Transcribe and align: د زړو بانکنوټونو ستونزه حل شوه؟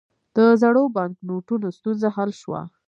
د 0.35 0.37
زړو 0.61 0.83
بانکنوټونو 0.95 1.67
ستونزه 1.77 2.07
حل 2.15 2.31
شوه؟ 2.41 2.61